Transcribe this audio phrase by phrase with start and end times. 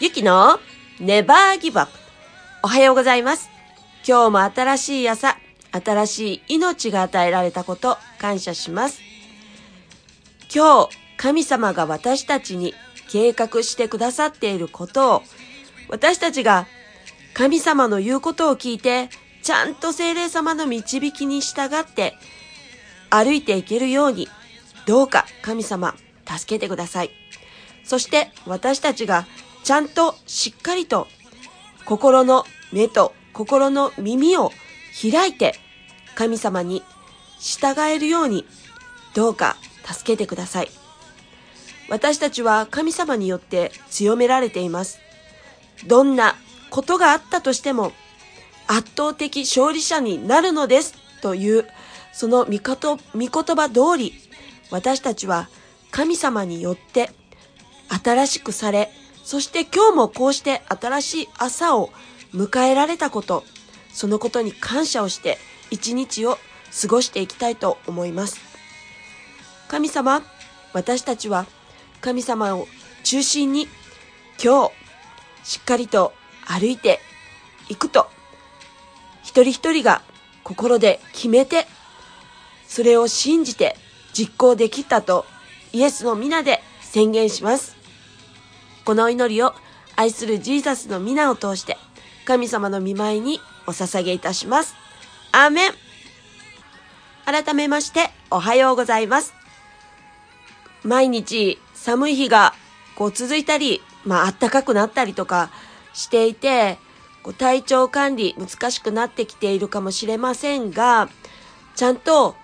[0.00, 0.58] ゆきの
[0.98, 1.92] ネバーギブアップ。
[2.62, 3.50] おはようございます。
[4.08, 5.36] 今日も新しい朝、
[5.72, 9.02] 新しい命が与えられたこと、感謝します。
[10.50, 12.72] 今日、神様が私たちに
[13.10, 15.22] 計画してくださっていることを、
[15.90, 16.66] 私たちが
[17.34, 19.10] 神様の言うことを聞いて、
[19.42, 22.14] ちゃんと精霊様の導きに従って
[23.10, 24.28] 歩いていけるように、
[24.86, 25.94] どうか神様、
[26.26, 27.10] 助けてください。
[27.84, 29.26] そして私たちが
[29.70, 31.06] ちゃんとしっかりと
[31.84, 34.50] 心の目と心の耳を
[35.00, 35.54] 開いて
[36.16, 36.82] 神様に
[37.38, 38.44] 従えるように
[39.14, 40.68] どうか助けてください。
[41.88, 44.98] 私たちは神様によって強められています。
[45.86, 46.34] どんな
[46.70, 47.92] ことがあったとしても
[48.66, 51.64] 圧倒的勝利者になるのですという
[52.12, 54.14] その御言御言葉通り
[54.72, 55.48] 私たちは
[55.92, 57.12] 神様によって
[57.88, 58.90] 新しくされ
[59.30, 61.90] そして今日もこうして新しい朝を
[62.34, 63.44] 迎えられたこと
[63.92, 65.38] そのことに感謝をして
[65.70, 66.36] 一日を
[66.82, 68.40] 過ごしていきたいと思います
[69.68, 70.22] 神様
[70.72, 71.46] 私たちは
[72.00, 72.66] 神様を
[73.04, 73.68] 中心に
[74.42, 74.66] 今
[75.44, 76.12] 日しっかりと
[76.44, 76.98] 歩いて
[77.68, 78.08] いくと
[79.22, 80.02] 一人一人が
[80.42, 81.68] 心で決めて
[82.66, 83.76] それを信じて
[84.12, 85.24] 実行できたと
[85.72, 87.79] イエスの皆で宣言します。
[88.84, 89.54] この祈りを
[89.96, 91.76] 愛するジーザスの皆を通して
[92.24, 94.74] 神様の見舞いにお捧げいたします。
[95.32, 95.72] アーメン
[97.24, 99.34] 改めましておはようございます。
[100.82, 102.54] 毎日寒い日が
[102.96, 105.50] こう続いたり、まあ暖かくなったりとか
[105.92, 106.78] していて、
[107.22, 111.08] こう体調管理難しくなってきているかもしれませんが、
[111.76, 112.34] ちゃんと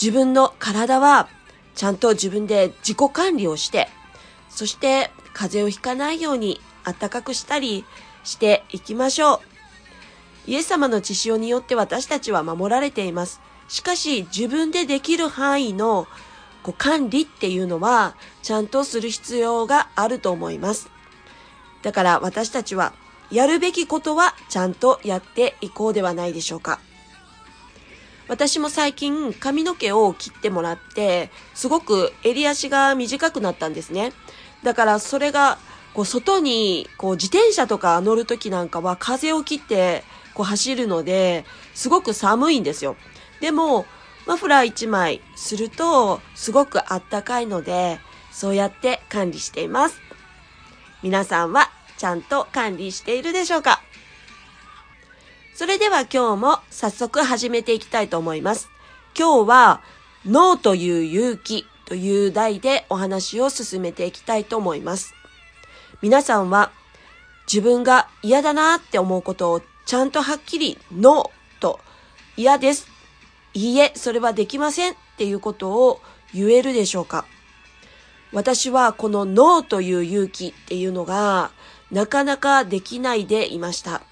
[0.00, 1.28] 自分の体は
[1.74, 3.88] ちゃんと自分で自己管理をして、
[4.48, 7.84] そして風邪をひかないように暖かくしたり
[8.24, 9.40] していきましょう。
[10.50, 13.40] イエス様の血潮によって私たちは守られています。
[13.68, 16.08] しかし自分でできる範囲の
[16.62, 20.88] こう管理っていうのはちゃんとする必要があると思います。
[21.82, 22.94] だから私たちは
[23.30, 26.80] やるべきことはちゃんとやっていこうではないでしょうか。
[28.26, 34.12] 私も最近髪の毛を切ってもらって、すごく襟足が短くなったんですね。
[34.62, 35.58] だからそれが、
[35.94, 40.04] こう外に、こう自転車とか乗るときなんかは風を切って、
[40.34, 42.96] こう走るので、すごく寒いんですよ。
[43.40, 43.86] でも、
[44.26, 47.98] マフラー1枚すると、すごくあったかいので、
[48.30, 50.00] そうやって管理しています。
[51.02, 53.80] 皆さんはちゃんと管理しているでしょうか？
[55.54, 58.68] それでは今日も早速始めていきたいと思います。
[59.18, 59.80] 今日は、
[60.26, 65.14] ノーという勇気という題でお話を進めていきたいと思います。
[66.02, 66.70] 皆さんは
[67.50, 71.80] 自分が嫌だなって思うことをちゃんとはっきりノーと
[72.36, 72.88] 嫌です。
[73.54, 76.02] いいえ、それはできませんっていうことを
[76.34, 77.24] 言えるでしょうか？
[78.34, 81.50] 私はこのノーという勇気っていうのが
[81.90, 84.02] なかなかできないでいました。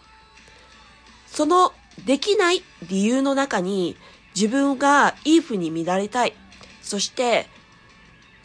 [1.26, 1.74] その
[2.06, 3.98] できない理由の中に
[4.34, 6.32] 自分がいい風に見られたい。
[6.80, 7.54] そして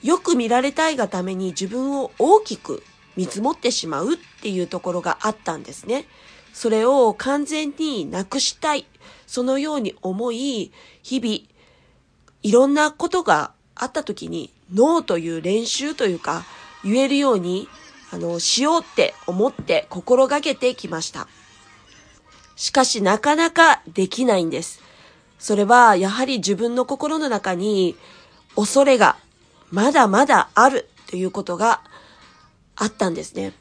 [0.04, 2.84] よく見られたいがために自分を大きく
[3.16, 6.06] 見積もってしまうっていうところがあったんですね。
[6.54, 8.86] それを完全になくしたい。
[9.28, 10.72] そのように思い、
[11.04, 11.52] 日々
[12.44, 16.44] いろんなことがあった時にノーという練習というか
[16.84, 17.68] 言えるように
[18.12, 21.28] あのしようって思って心がけてきました。
[22.56, 24.82] しかしなかなかできないんです。
[25.40, 27.96] それはやはり自分の心の中に
[28.56, 29.18] 恐れが
[29.72, 31.82] まだまだあるということが
[32.76, 33.54] あったんですね。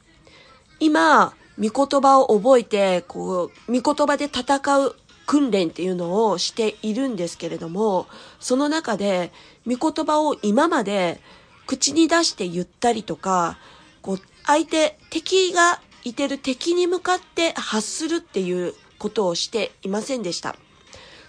[0.81, 8.07] 今、御言葉を覚えて、こう、御言葉で戦う訓練っていうのをしているんですけれども、
[8.41, 9.33] その中で、
[9.67, 11.21] 御言葉を今まで
[11.67, 13.59] 口に出して言ったりとか、
[14.03, 20.57] こう、相手、敵がいてる敵に向かって発するっていうことをしていませんでした。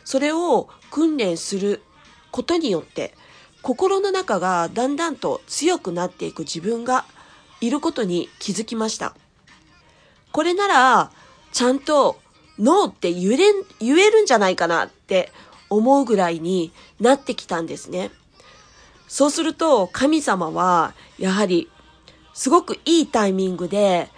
[0.06, 1.82] それを訓練する
[2.32, 3.14] ことによって、
[3.62, 7.06] 心の中がだんだんと強くなっていく自分が
[7.60, 9.16] いることに気づきました。
[10.32, 11.12] これなら、
[11.52, 12.20] ちゃんと
[12.58, 15.32] ノーって言えれん、言えるんじゃないかなって
[15.70, 18.12] 思うぐらいになってきたんですね。
[19.08, 21.70] そうすると神様はやはり
[22.34, 24.10] すごくいいタイミングで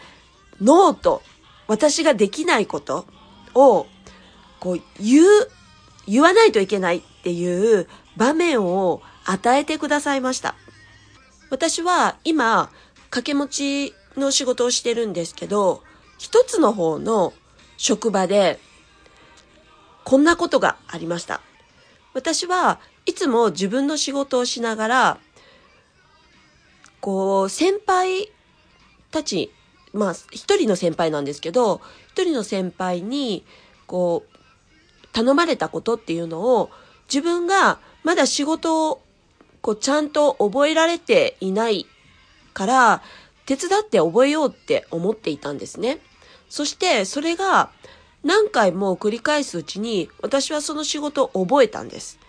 [0.62, 1.24] ノーと
[1.68, 3.08] 私ができないこと
[3.56, 3.88] を
[4.60, 5.26] こう言う、
[6.08, 10.56] 言わないといけないっていう場面を与えてくださいました。
[11.50, 12.72] 私は今、
[13.10, 15.84] 掛け持ちの仕事をしてるんですけど、
[16.18, 17.34] 一つの方の
[17.78, 18.60] 職場で、
[20.04, 21.42] こんなことがありました。
[22.14, 25.18] 私はいつも自分の仕事をしながら、
[27.02, 28.32] こう、先輩
[29.12, 29.52] たち、
[29.94, 33.46] まあ、一人の先輩なんですけど、一人の先輩に、
[33.88, 36.72] こう、頼まれたことっていうのを、
[37.08, 39.03] 自分がまだ仕事、
[39.64, 41.88] こう、ちゃんと覚えられていない
[42.54, 43.02] から、
[43.46, 46.00] 手伝って覚えようって思っていたんですね。
[46.50, 47.72] そして、それが
[48.24, 52.20] 何回も繰り返すうちに、私はその仕事を覚えたんです。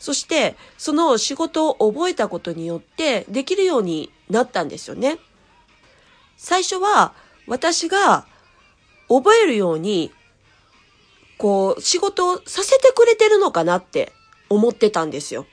[0.00, 5.18] そして、その仕事を覚えたことによって、できるようになったんですよね。
[6.36, 7.14] 最初は、
[7.46, 8.26] 私が
[9.08, 10.10] 覚えるように、
[11.38, 14.12] こう、仕事をさせてくれてるのかなって
[14.48, 15.46] 思ってたんですよ。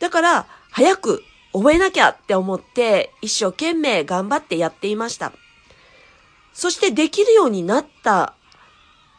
[0.00, 5.32] だから、早く覚えなきゃって思って一生懸命頑張ってやっていました。
[6.52, 8.34] そしてできるようになった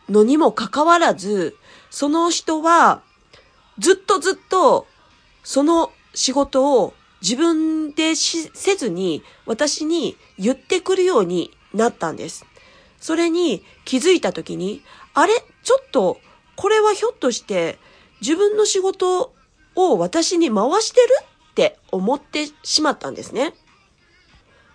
[0.10, 1.56] のにもかかわらず、
[1.90, 3.02] その人は
[3.80, 4.88] ずっとずっと
[5.44, 12.46] その仕事を自分でせずに私に言ってくるようになったんです。
[13.00, 14.82] それに気づいた時に、
[15.14, 15.34] あれ？
[15.64, 16.20] ちょっと
[16.56, 17.78] これはひょっとして
[18.22, 19.34] 自分の仕事
[19.76, 21.08] を私に回してる
[21.52, 23.54] って思ってしまったんですね。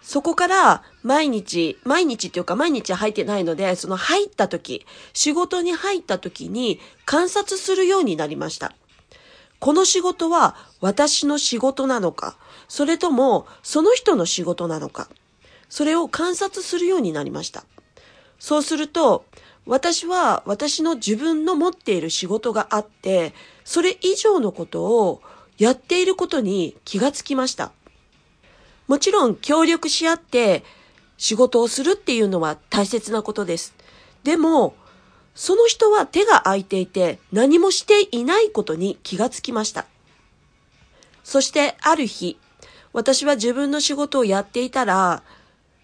[0.03, 8.73] そこから毎日、毎日っていうか毎日入ってないので、その入った時、仕事に入った時に観察するようになりました。
[9.59, 12.37] この仕事は私の仕事なのか、
[12.69, 15.09] それともその人の仕事なのか、
[15.69, 17.65] それを観察するようになりました。
[18.39, 19.25] そうすると、
[19.67, 23.35] 私は私の自分の持っている仕事があって、
[23.67, 25.21] それ以上のことを
[25.59, 27.73] やっていることに気がつきました。
[28.87, 30.63] もちろん協力し合って
[31.19, 33.75] 仕事をするっていうのは大切なことです。
[34.23, 34.75] でも、
[35.35, 39.85] その人は手が空いていて何もしていないことに気がつきました。
[41.25, 42.39] そしてある日、
[42.93, 45.25] 私は自分の仕事をやっていたら、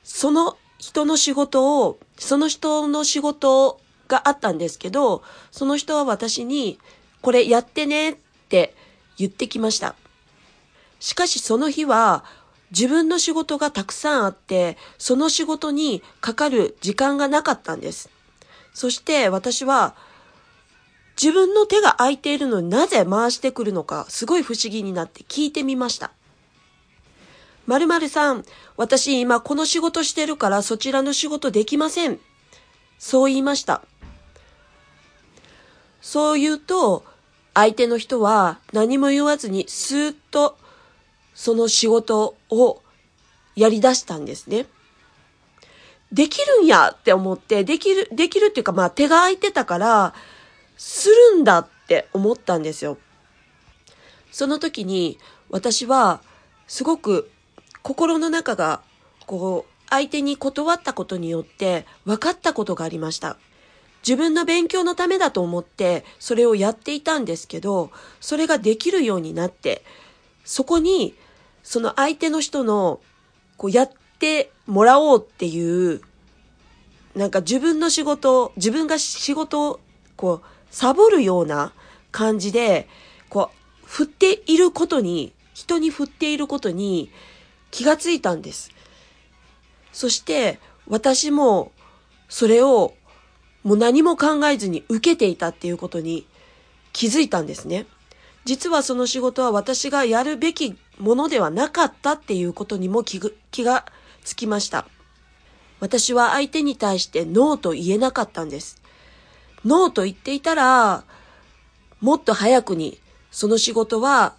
[0.05, 6.78] その人の仕事を、その人の仕事があったんですけど、その人は私に、
[7.22, 8.16] これやってねっ
[8.48, 8.74] て
[9.16, 9.94] 言ってきました。
[11.00, 12.24] しかしその日は
[12.70, 18.10] 自分の仕事がたくさんあって、その仕事にかかる時間がなかったんです。
[18.74, 19.94] そして私は
[21.20, 26.10] 自分の手が空いているのになぜ回してくるのかすごい不思議になって聞いてみました。
[27.66, 28.44] 〇〇さん、
[28.76, 32.18] 私今この仕事してるからそちらの仕事できません。
[32.98, 33.82] そう言いました。
[36.00, 37.04] そう言うと、
[37.54, 40.56] 相手の人は何も言わずにスーッと
[41.34, 42.82] その仕事を
[43.54, 44.66] やり出したんですね。
[46.12, 50.14] できるんやって思って、できる、できるっていうかまあ手が空いてたから、
[50.76, 52.99] するんだって思ったんですよ。
[54.31, 55.19] その時に
[55.50, 56.22] 私は
[56.66, 57.31] すごく
[57.82, 58.82] 心の中が
[59.26, 63.37] こう相手に断ったことによって分かったことがありました。
[64.02, 67.90] 自分の勉強のためだと思ってそれをやっていたんですけど、
[68.20, 69.82] それができるようになって、
[70.44, 71.14] そこに
[71.62, 73.00] その相手の人の
[73.56, 76.00] こうやってもらおうっていう、
[77.14, 79.80] なんか自分の仕事、自分が仕事を
[80.16, 81.73] こうサボるような
[82.11, 82.88] 感じで、
[83.28, 87.11] こう振っていることに、人に振っていることに
[87.71, 88.71] 気がついたんです。
[89.92, 91.71] そして私も
[92.28, 92.94] それを
[93.62, 96.26] もう何も考えずに受けていたっていうことに
[96.92, 97.87] 気づいたんですね。
[98.45, 103.85] 実はその仕事は私がやるべきものではなかったっていうことにも気が
[104.25, 104.87] つきました。
[105.78, 108.83] 私は相手に対してノーと言えなかったんです。
[109.64, 111.04] ノーと言っていたら、
[112.00, 112.99] もっと早くに
[113.31, 114.35] その仕事は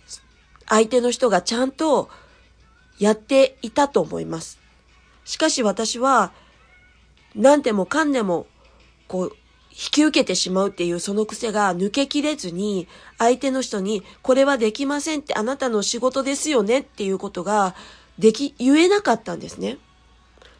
[0.67, 2.09] 相手の人がちゃんと
[2.99, 4.59] やっていたと思います。
[5.23, 6.33] しかし私は
[7.35, 8.47] 何でもかんでも
[9.13, 9.37] こう
[9.69, 12.87] 引き受けてしまうっていうその癖が抜けきれずに、
[13.19, 17.75] 相手の人に、これはできませんってあなたの仕事ですよねっていうことが、
[18.17, 19.77] でき、言えなかったんですね。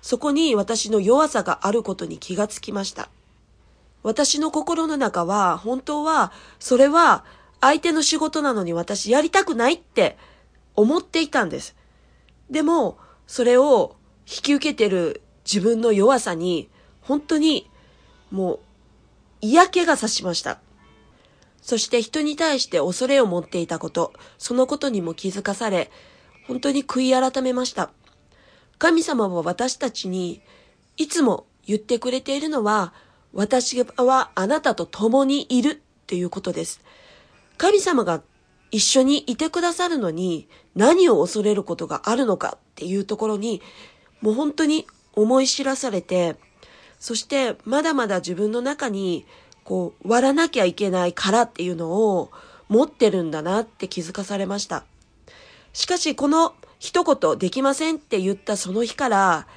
[0.04, 3.10] そこに私の弱さがあることに気がつきました。
[4.04, 7.26] 私の心の中は、本当は、それは
[7.60, 10.16] 相手の仕事なのに私やりたくないって
[10.76, 11.76] 思っていたんです。
[12.52, 13.96] でも、それを
[14.28, 16.70] 引き受けてる自分の弱さに、
[17.02, 17.70] 本当に
[18.34, 18.60] もう
[19.42, 20.60] 嫌気がさしました。
[21.62, 25.92] そして人に対して恐れを持っていたこと、そのことにも気づかされ、
[26.48, 27.92] 本当に悔い改めました。
[28.80, 30.42] 神様は私たちに
[30.98, 32.92] いつも言ってくれているのは、
[33.34, 35.76] 私はあなたと共にいるっ
[36.08, 36.82] ていうことです。
[37.58, 38.24] 神様が
[38.72, 43.62] 一緒にいてくださるのに何を恐れることがあるのかっていうところに
[44.22, 46.36] もう本当に思い知らされて、
[47.04, 49.26] そしてまだまだ自分の中に
[49.66, 52.32] こう割らなきゃいけない殻っていうのを
[52.70, 54.86] 持ってるんだなって気づかされました。
[55.74, 59.48] しかしこの一言できませんって言ったその日から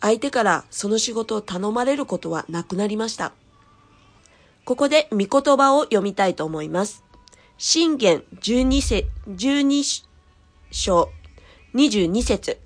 [0.00, 3.30] 相手からその仕事を頼まれることはなくなりました。
[4.64, 7.04] ここで御言葉を読みたいと思います。
[7.56, 10.04] 信玄12節、12
[10.72, 11.12] 章
[11.72, 12.58] 22節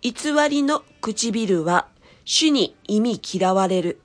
[0.00, 0.12] 偽
[0.48, 1.91] りの唇は
[2.24, 4.00] 主に意味嫌われる。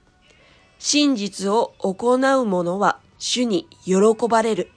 [0.80, 3.96] 真実を行う者は主に喜
[4.30, 4.72] ばれる。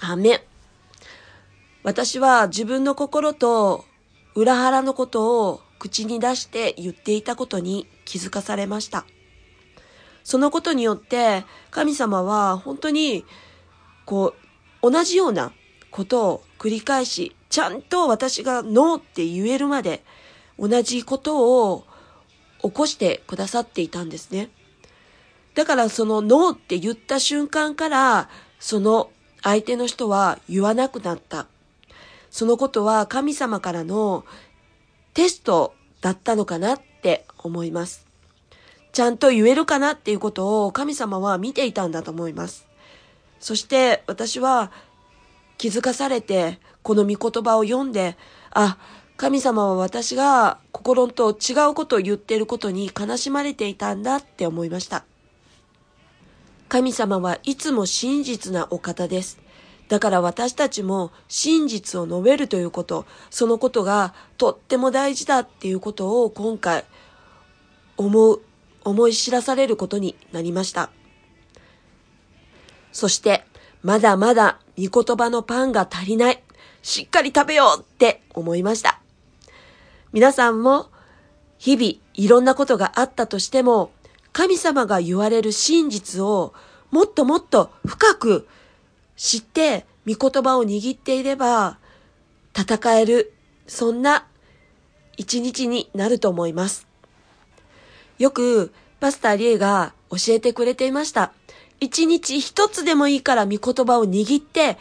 [0.00, 0.40] アメン。
[1.82, 3.84] 私は自分の心と
[4.34, 9.04] 裏腹のことを口に出して言っていたことに気づかされました。
[10.24, 13.24] そのことによって神様は本当に
[14.04, 14.34] こ
[14.82, 15.52] う同じような
[15.90, 20.04] ことを繰り返しちゃんと私がノーって言えるまで
[20.58, 21.84] 同じことを
[22.62, 24.50] 起こしてくださっていたんですね。
[25.54, 29.10] だからそのノーって言った瞬間からその
[29.42, 31.46] 相手の人は言わなくなった。
[32.30, 34.24] そのことは神様からの
[35.12, 38.06] テストだったのかなって思います。
[38.92, 42.66] ちゃんと言えるかなっていうことを神様は見ていたんだと思います。
[43.40, 44.70] そして私は
[45.58, 48.16] 気づかされてこの御言葉を読んで、
[48.50, 48.78] あ、
[49.22, 55.04] 神様は私が心と違うことを言っていることに悲しまれていたんだって思いました。
[56.68, 59.38] 神様はいつも真実なお方です。
[59.88, 66.84] だから私たちも真実を述べるということ、そのことがとっても大事だっていうことを今回
[67.96, 68.42] 思う、
[68.82, 70.90] 思い知らされることになりました。
[72.90, 73.44] そして、
[73.84, 76.42] まだまだ御言葉のパンが足りない。
[76.82, 79.01] しっかり食べようって思いました。
[80.12, 80.88] 皆さんも
[81.58, 83.92] 日々いろんなことがあったとしても、
[84.32, 86.54] 神様が言われる真実を
[86.90, 88.48] もっともっと深く
[89.16, 91.78] 知って御言葉を握っていれば
[92.56, 93.32] 戦える、
[93.66, 94.26] そんな
[95.16, 96.86] 一日になると思います。
[98.18, 101.32] よくパスタリエが教えてくれていました。
[101.80, 104.78] 一日一つでもいいから御言葉を握って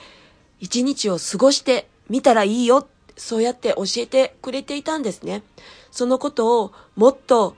[0.60, 2.88] 一日を過ごしてみたらいいよ。
[3.18, 5.44] そうやって教えてくれていたんですね。
[5.92, 7.56] そのことをもっと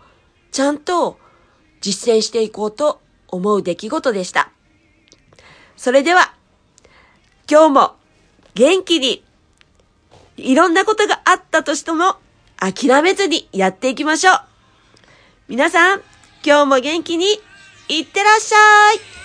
[0.51, 1.17] ちゃんと
[1.81, 4.51] 実践していこうと思う出来事でした。
[5.75, 6.33] それでは、
[7.49, 7.95] 今日も
[8.55, 9.23] 元気に
[10.37, 12.15] いろんなことがあったとしても
[12.57, 14.41] 諦めずにやっていきましょう。
[15.49, 16.01] 皆さん、
[16.45, 17.25] 今日も元気に
[17.89, 19.22] いってらっしゃい